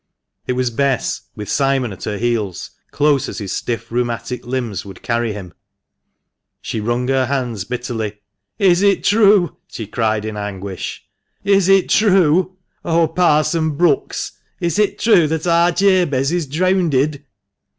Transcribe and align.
It 0.47 0.53
was 0.53 0.71
Bess, 0.71 1.21
with 1.35 1.47
Simon 1.47 1.91
at 1.93 2.05
her 2.05 2.17
heels, 2.17 2.71
close 2.89 3.29
as 3.29 3.37
his 3.37 3.51
stiff 3.51 3.91
rheumatic 3.91 4.43
limbs 4.47 4.83
would 4.83 5.03
carry 5.03 5.31
him. 5.31 5.53
She 6.59 6.81
wrung 6.81 7.07
her 7.09 7.27
hands 7.27 7.65
bitterly. 7.65 8.19
"Is 8.57 8.81
it 8.81 9.03
true?" 9.03 9.57
she 9.67 9.85
cried 9.85 10.25
in 10.25 10.37
anguish, 10.37 11.05
"is 11.43 11.69
it 11.69 11.87
true? 11.87 12.57
Oh, 12.83 13.07
Parson 13.09 13.77
Bracks, 13.77 14.31
is 14.59 14.79
it 14.79 14.97
true 14.97 15.27
that 15.27 15.45
ar 15.45 15.71
Jabez 15.71 16.31
is 16.31 16.47
dreawnded 16.47 17.23